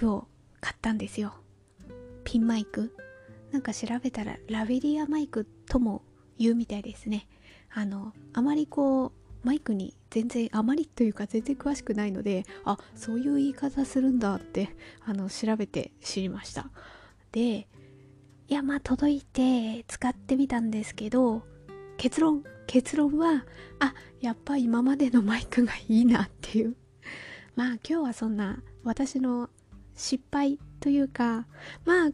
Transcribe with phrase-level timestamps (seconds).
[0.00, 0.26] クを
[0.60, 1.34] 買ったんですよ。
[2.24, 2.96] ピンマイク。
[3.52, 6.02] なんか調べたらラベリアマイクとも
[6.38, 7.28] 言うみたいですね。
[7.72, 9.12] あのあまりこう
[9.46, 14.74] マイクに全然あまりというか全然詳しくないのであそういう言い方するんだって
[15.04, 16.70] あの調べて知りました。
[17.32, 17.68] で
[18.48, 21.42] いやまあ届いて使ってみたんですけど
[21.96, 23.44] 結論結論は
[23.80, 26.76] あやっぱ今までのマイクがいいなっていう。
[27.56, 29.50] まあ今日はそんな私の
[30.00, 31.46] 失敗というか
[31.84, 32.10] まあ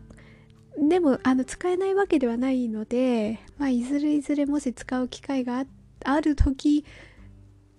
[0.79, 5.65] でもあの使えないわけではないので、まあ、いずれいずれもし使う機会が
[6.05, 6.85] ある時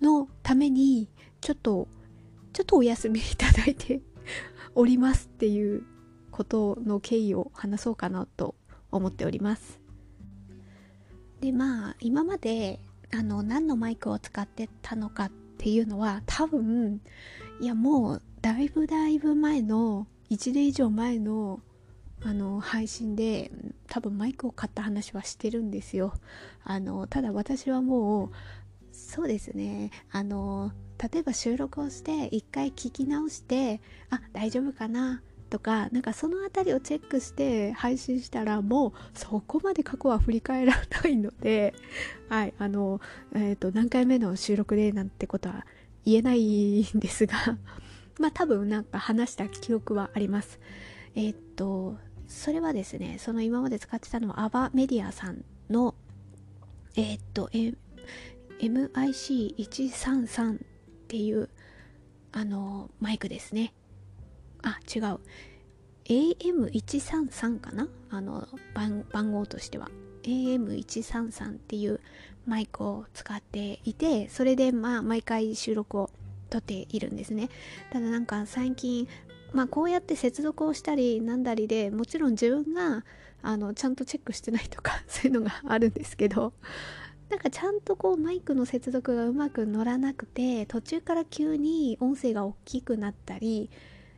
[0.00, 1.08] のために
[1.40, 1.86] ちょっと
[2.52, 4.00] ちょっとお休みいただいて
[4.74, 5.84] おりますっていう
[6.30, 8.56] ことの経緯を話そうかなと
[8.90, 9.80] 思っております。
[11.40, 12.80] でまあ今まで
[13.12, 17.00] あの何のマイクを使ってたのかっていうのは多分
[17.60, 21.60] いやもうだいぶだいぶ前の1年以上前の
[22.20, 23.52] あの配信で
[23.86, 26.14] 多分マイクを買った話はしてるんですよ。
[26.64, 28.30] あのただ私はもう
[28.92, 29.90] そうですね。
[30.10, 30.72] あの
[31.12, 35.22] 例えば収録をして一回聞き直してあ大丈夫かな？
[35.48, 41.74] とかなんかその辺りをチェックして配信したらもうそこまで過去は振り返らないので
[42.28, 43.00] はいあの、
[43.32, 45.66] えーと、何回目の収録でなんてことは
[46.04, 47.58] 言えないんですが。
[48.18, 50.60] まあ多分なんか話した記憶はあります。
[51.14, 55.94] えっ、とそれはですねその今まで使ってたのはアバメディアさんの
[56.96, 57.74] えっ、とえ
[58.60, 60.58] MIC133 っ
[61.08, 61.48] ていう
[62.32, 63.72] あのマイクですね。
[64.62, 65.20] あ違う。
[66.04, 67.88] AM133 かな？
[68.10, 69.90] あの番番号としては。
[70.22, 72.00] AM133 っていう
[72.46, 76.10] マイクを使っていてそれでまあ毎回収録を
[76.48, 77.48] 撮っているんですね。
[77.90, 79.08] ただなんか最近
[79.52, 83.04] まあこうやって接続をしたりなんだりでもちろん自分が
[83.42, 86.52] あのちゃんとチェックしてないとか そういうのがあるんですけど
[87.30, 93.70] なんかちゃんとこうマイクの接続がうまく乗らなくて途中から急に音声が大きくなったり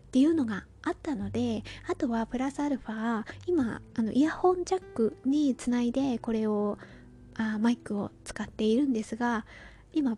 [0.08, 6.78] っていうのがあったのであとはプラスアルファ今あのイヤホンジャックにつないでこれを
[7.34, 9.44] あマイクを使っているんですが
[9.92, 10.16] 今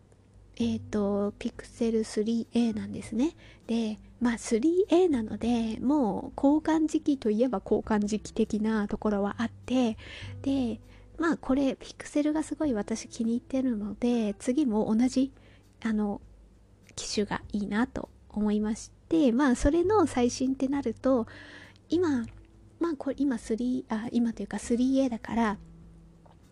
[0.56, 3.34] えっ、ー、と Pixel 3a なんですね。
[3.66, 9.96] でまあ 3a なのでもう交換時期といえば交換時期的なところはあって
[10.42, 10.80] で
[11.18, 15.32] まあこれピクセルがすごい私気に入ってるので次も同じ
[15.82, 16.20] あの
[16.94, 21.26] 機種がいいなと思いましてまあそれの最新ってなると
[21.88, 22.24] 今
[22.78, 25.58] まあこれ今3あ今というか 3A だから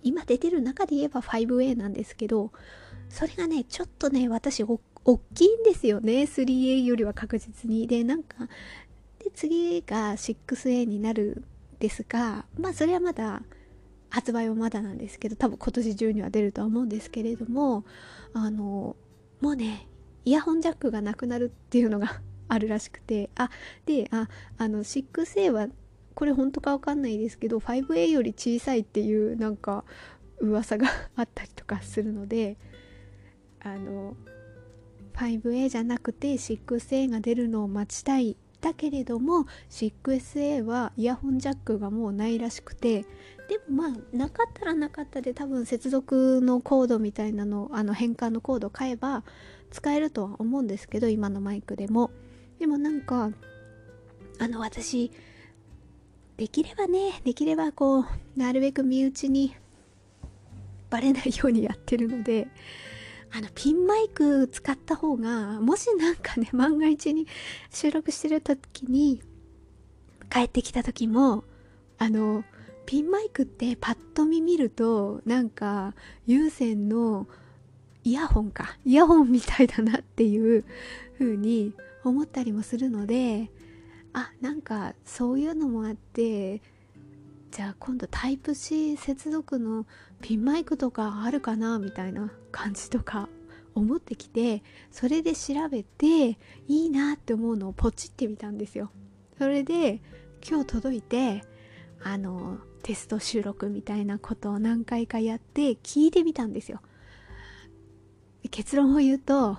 [0.03, 2.53] 今出てる中で言えば 5A なんですけど
[3.11, 6.23] それがねちょっとね私お大きいんですよね。
[6.23, 7.87] 3A よりは確実に。
[7.87, 8.49] でなんか
[9.19, 11.45] で次が 6A になる
[11.77, 13.43] んですがまあそれはまだ
[14.11, 17.85] 発売はまだなんですけど多分今年中には出るとは思うんですけれども
[18.33, 18.97] あの
[19.41, 19.87] もうね
[20.25, 23.51] イヤホンジャックがなくなるっていうのが あるらしくてあ
[23.87, 24.29] であ
[24.59, 25.69] あの 6A は
[26.15, 29.85] これ本当かわかんないですけど 5A より小さいっていうなんか
[30.41, 32.57] 噂が あったりとかするので
[33.63, 34.17] あの
[35.15, 43.03] 5A じゃなくて 6A が出るのを待ちたいだけれども 6A はイヤホンジャックがもうないらしくて
[43.49, 49.25] でもまあなかったらなかったで多分接続のコードみたいなのあの変換のコード買えば
[49.71, 52.11] 使えるとは思うんですけど今のマイクでも。
[52.59, 53.31] でもなんか
[54.39, 55.11] あの私
[56.37, 58.05] できればねできればこう
[58.37, 59.57] なるべく身内に
[60.91, 62.49] バレないようにやってるので
[63.33, 67.27] あのピンマイク使った方がもしなんかね万が一に
[67.71, 69.23] 収録してる時に
[70.31, 71.45] 帰ってきた時も
[71.99, 72.45] あの
[72.87, 75.95] ピンマイクってパッと見見るとなんか
[76.27, 77.29] 有線の
[78.03, 80.65] イヤホンかイヤホンみたいだなっていう
[81.19, 81.73] 風に
[82.03, 83.51] 思ったりもするので
[84.13, 86.63] あなんかそういうのもあって
[87.51, 89.85] じゃあ今度タイプ C 接続の
[90.21, 93.29] ピンマイクとかあるかなみたいな感じとか
[93.75, 96.39] 思ってきてそれで調べて
[96.69, 98.91] いいなって思うのをポチってみたんですよ。
[99.39, 100.01] それで
[100.49, 101.43] 今日届いて
[102.03, 106.81] あのテスト収録みたいなことを何回かやって聞いてみたんですよ。
[108.51, 109.59] 結論を言うと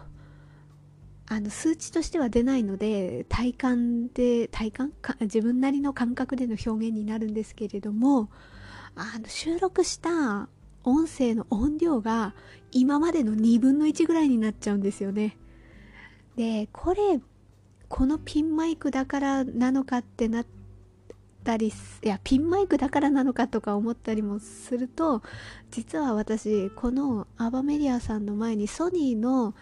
[1.32, 4.92] あの数値としては出ないので体感で体感？
[4.92, 8.30] か自分なりの感覚での表現になるんですけれども
[8.98, 10.50] あの収録した
[10.84, 12.36] 音声の音量が
[12.74, 15.38] 今までの2分の1ぐらいになっちゃうんですよね。
[16.36, 17.22] でこれ
[17.88, 20.46] このピンマイクだからなのかってなっ
[21.46, 21.72] たりい
[22.06, 25.22] やピンマイクだからなのかとか思ったりもすると
[25.70, 29.54] 実は私このアバメディアさんの前にソニーの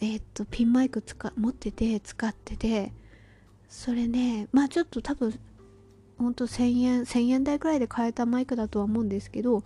[0.00, 2.92] えー、っとピンマイク使持ってて使ってて
[3.68, 5.38] それねまあちょっと多分
[6.18, 9.62] ほんと1000円1000円台くらいで買えたマイクだとは思うんですけど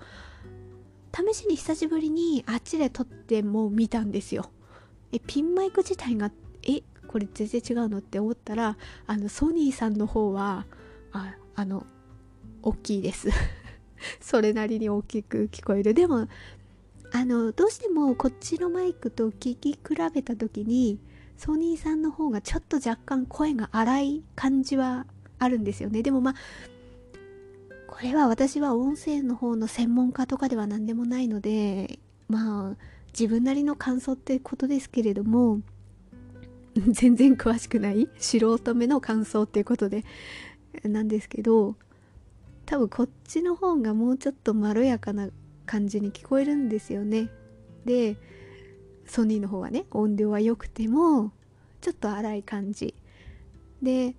[1.14, 4.50] 試しに久しぶりにあっちで撮っても見たんですよ。
[5.12, 6.31] えピンマイク自体が
[6.67, 10.67] えこれ全然違うのって思ったらあのソニーさんの方は
[11.12, 11.87] ああの
[12.62, 13.29] 大きいです。
[14.20, 15.93] それなりに大きく聞こえる。
[15.93, 16.29] でも
[17.14, 19.79] あのどうしてもこっちのマイクと聞き比
[20.14, 20.99] べた時に
[21.37, 25.06] ソニーさんの方がちょっと若干声が荒い感じは
[25.38, 26.03] あるんですよね。
[26.03, 26.35] でもまあ
[27.87, 31.99] これは私は音声の方の専門家とかでは何でもないので
[32.29, 32.76] まあ
[33.12, 35.61] 自分なりの感想ってことですけれども
[36.88, 40.05] 全然詳しくない素人目の感想っていうことで
[40.85, 41.76] なんですけど
[42.65, 45.29] 多分こっちの方がもうちょっとまろやかな
[45.67, 47.31] 感じに聞こえるんですよね。
[47.85, 48.17] で
[49.06, 51.32] ソニーの方はね音量は良くても
[51.81, 52.94] ちょっと荒い感じ。
[53.82, 54.14] で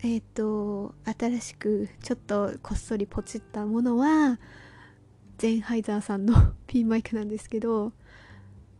[0.00, 4.38] えっ、ー、と新しくちょっとこっそりポチったものは
[5.38, 7.92] ゼンハイザーさんの ピンマイクなんですけど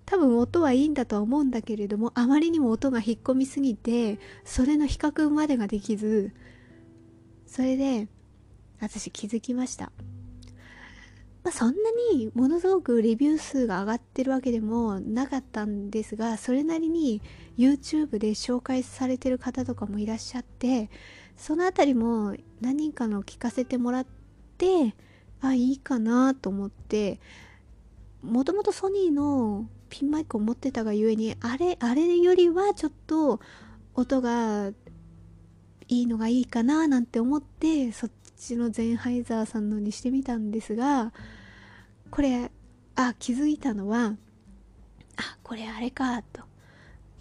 [0.06, 6.32] 多分音はいいんだとは思うんだけれどもあまりにも音が引っ込みすぎてそれの比較までができず
[7.46, 8.08] それで
[8.80, 9.90] 私気づきました。
[11.44, 11.74] まあ、そんな
[12.12, 17.22] にものすごくレビュー数が上がってるわけでもなかったんですがそれなりに
[17.56, 20.90] YouTube で紹介されてる方とかもいらっしゃって
[21.36, 24.06] その辺りも何人かの聞かせてもらっ
[24.58, 24.94] て
[25.40, 27.20] あいいかなと思って
[28.22, 33.40] もともとソニーのピンマイクを持ってたがゆえにあれあれよりはちょっと
[33.94, 34.70] 音が
[35.88, 41.12] いいのがいいかななんて思ってそっちのゼンハイザーさんのにしてみたんですが
[42.10, 42.50] これ
[42.96, 44.14] あ気づいたのは
[45.16, 46.42] あこれあれかと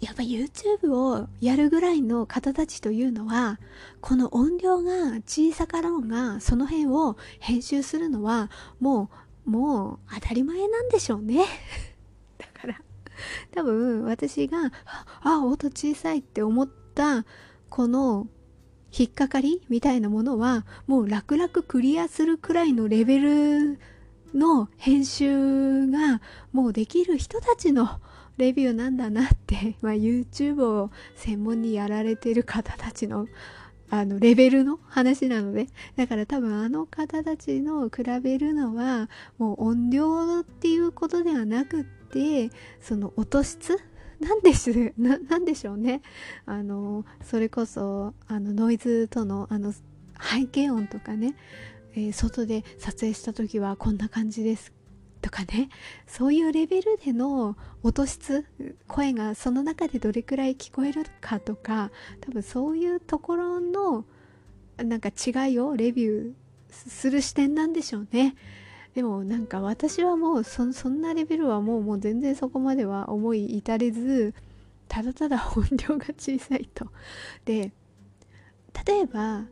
[0.00, 3.58] やっぱ YouTube をやるぐらいの方たちというのは
[4.00, 9.10] この音量が小さかろうがその辺を編集するのはも
[9.46, 11.44] うもう当たり前なんでしょうね
[12.38, 12.80] だから
[13.52, 14.70] 多分私が
[15.22, 17.24] あ音小さいって思った
[17.68, 18.28] この
[18.96, 23.78] 引っかかりみたいなものはもう楽々クリアするくらいのレベル
[24.34, 26.20] の編集が
[26.52, 28.00] もうできる人たちの
[28.36, 33.26] レビューなんだなって、 まあ、YouTube を専門にやられてる方たちの
[33.90, 39.08] あのレベルの話なのでだから多分あの方たちの比べるのは
[39.38, 42.50] もう音量っていうことではなくって
[42.82, 43.78] その音質
[44.20, 46.02] なんでしななんでしょうね。
[46.46, 51.36] あのそれこそあのノイズとのあの背景音とかね、
[51.94, 54.72] えー、外で撮影した時はこんな感じです
[55.20, 55.68] とかね。
[56.06, 58.44] そういうレベルでの音質
[58.86, 64.04] 声がその中でどれくらい聞こえるかとか多分そういうところの
[64.76, 66.32] なんか違いをレビュー
[66.70, 68.34] する視点なんでしょうね。
[68.94, 74.34] でもなんか私はもうそんなレベルはもうもう全然そこまでは思い至れず
[74.88, 76.86] ただただ音量が小さいと。
[77.44, 77.72] で
[78.86, 79.44] 例えば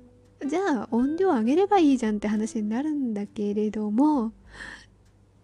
[0.45, 4.33] じゃあ音量上げればいいじゃんって話になるんだけれども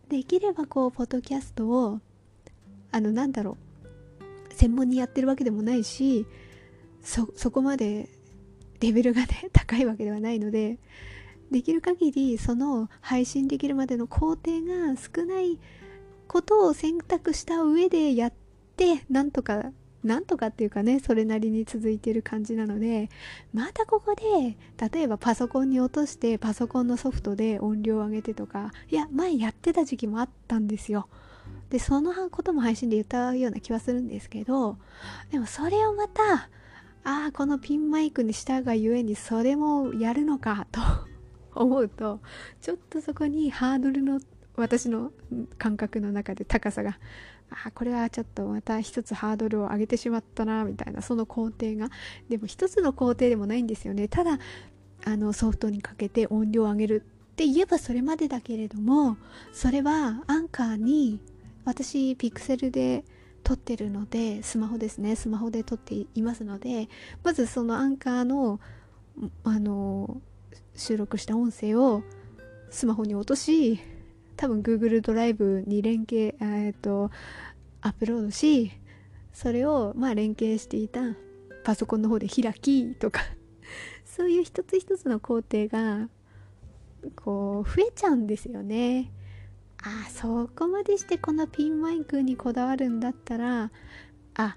[0.09, 2.01] できればこうポッドキャストを
[2.91, 3.57] あのなんだろ
[4.51, 6.27] う専門にやってるわけでもないし
[7.03, 8.09] そこまで
[8.81, 10.79] レベルがね高いわけではないので
[11.53, 15.59] できる限りその配信できるまでの工程が少ない
[16.27, 18.33] ことを選択した上でやっ
[18.77, 23.09] てなんとかなんとかっていうかねそれなりに続いてる感じなので
[23.53, 24.57] またここで
[24.91, 31.09] 例えばパソコンに落としてパソコンのソフトで音量を上げてとかいや前やってた時期もあったんですよ。
[31.71, 34.77] でそのことも配信で言ったような気はするんですけど
[35.31, 36.49] でもそれをまた
[37.05, 40.81] ああこのピンマイクにしたがゆえにそれもやるのかと
[41.55, 42.21] 思うと
[42.61, 44.21] ちょっとそこにハードルの
[44.57, 45.13] 私の
[45.59, 46.99] 感覚の中で高さが
[47.51, 51.91] あこれはちょっとまた一つハードルを上げてしまったなみたいなその工程が。
[52.29, 54.09] でも一つの工程でもないんですよね。
[54.09, 54.39] ただ
[55.05, 59.17] あのソフトにかけて音量を上げるって言えばそれまでだけれども
[59.53, 61.21] それはアンカーに
[61.65, 63.05] 私ピクセルで
[63.43, 65.17] 撮ってるのでスマホですね。
[65.17, 66.89] スマホで撮っていますので
[67.23, 68.61] まずそのアンカーの
[69.45, 70.23] あの
[70.75, 72.03] 収録した音声を
[72.71, 73.81] スマホに落とし
[74.37, 77.11] 多分 Google ドライブに連携、えー、と
[77.81, 78.73] アップロードし
[79.33, 81.01] それをまあ連携していた
[81.65, 83.23] パソコンの方で開きとか
[84.05, 86.09] そういう一つ一つの工程が
[87.17, 89.11] こう増えちゃうんですよね。
[89.85, 93.73] あそこまでしてこのピンマイクにこだわるんだったら
[94.35, 94.57] あ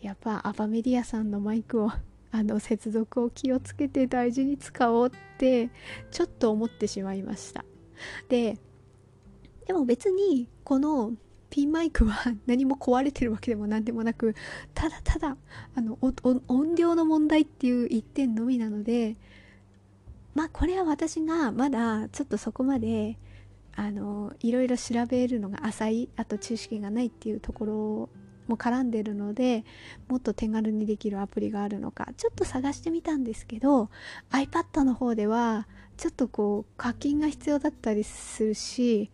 [0.00, 1.92] やっぱアバメディアさんのマイクを
[2.34, 5.70] あの接続を気をつけて大事に使おうって
[6.10, 7.64] ちょっと思ってしまいました。
[8.28, 8.58] で
[9.66, 11.12] でも別にこの
[11.48, 14.34] ピンマイクは何も壊れてるわけでも何でもなく
[14.74, 15.36] ただただ
[15.76, 19.14] あの音量の問題っていう一点のみなので
[20.34, 23.16] まあこれは私がまだちょっとそこまで
[23.76, 28.08] あのいろいろ調べるのが浅いあと知識がないっていうところ
[28.46, 29.64] も絡んでるので
[30.08, 33.90] もっと手軽にできるアプリがあるのかちょっと探してみたんですけど
[34.30, 39.10] iPad の方ではちょっとこう課金が必要だったりするし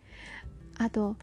[0.77, 1.15] あと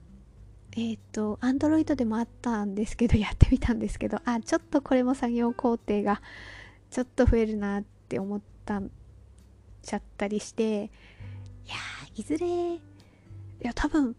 [0.77, 6.23] えっ、ー、と Android でもあったんですけど やってみたんですけどあちょっとこれも作業工程が
[6.91, 8.81] ちょっと増えるなって思った
[9.83, 11.77] ちゃったりしていや
[12.15, 12.81] いずれい
[13.61, 14.15] や多分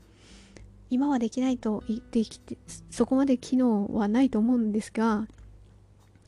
[0.89, 2.57] 今はできないと言ってきて
[2.89, 5.27] そこまで機能はないと思うんですが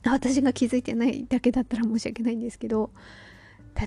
[0.05, 2.91] 私が気づいてないだけだったら申し訳ないんですけど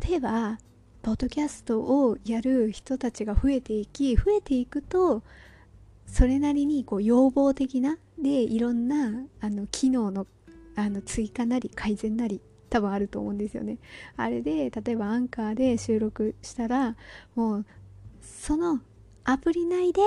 [0.09, 0.59] 例えば
[1.03, 5.23] ポッドキャストをやる人たちが増えていき増えていくと
[6.07, 10.27] それなりにこう要望的なでいろんなあの機能の
[10.77, 13.79] あの追加なり改善なり多分あると思うんですよね。
[14.17, 16.97] あれで例えばアンカーで収録したら
[17.37, 17.67] もう
[18.23, 18.81] その
[19.25, 20.03] アプリ内で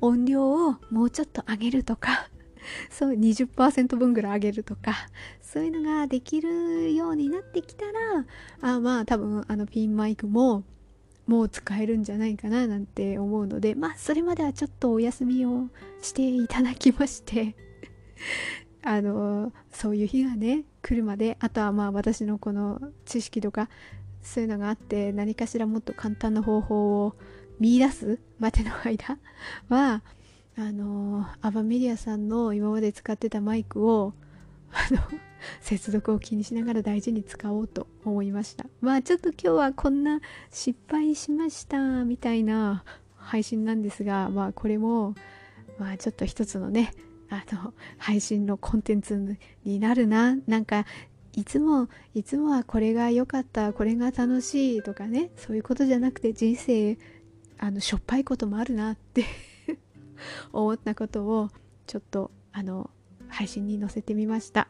[0.00, 2.28] 音量をもうちょっと上げるとか
[2.90, 4.94] そう20%分ぐらい上げるとか
[5.40, 8.26] そういうのができるようになってきたら
[8.60, 10.64] あまあ多分あのピンマイクも
[11.26, 15.68] もう使えるんじゃないかななんて思うのでまあそれまではちょっとお休みを
[16.02, 17.56] していただきまして
[18.82, 23.68] あのそういう日がね来るまであとはまあ私のこの知識とか
[24.22, 27.14] そういうのがあって何かしらもっと簡単な方法を
[27.60, 28.18] 見出す？
[28.38, 29.18] までの間？
[29.68, 30.02] は
[30.56, 34.14] あのアバメディアさんの今まで使ってたマイクを
[34.72, 35.00] あの
[35.60, 38.66] 接続を気にしながら大事に使おうと思いました。
[38.80, 42.82] まあちょっと今日はこんな失敗しましたみたいな
[43.16, 45.14] 配信なんですがまあこれも
[45.78, 46.94] まあちょっと一つのね
[47.28, 50.36] あの配信のコンテンツになるな。
[50.46, 50.86] なんか
[51.34, 56.98] いつもいつもはこれが良かったこれが楽しいとかねそういうことじゃなくて人生
[57.62, 59.26] あのしょっぱいこともあるなって
[60.50, 61.50] 思ったことを
[61.86, 62.90] ちょっとあの
[63.28, 64.66] 配信に載せてみました。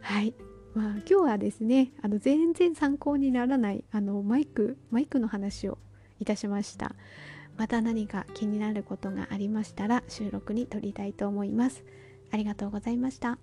[0.00, 0.34] はい。
[0.74, 5.78] まあ今日はですねあの全然参考にならないあのマイクマイクの話を
[6.18, 6.94] いたしました。
[7.58, 11.84] また何か気になることがありましたら収録に撮りたいと思います。
[12.30, 13.38] ありがとうございました。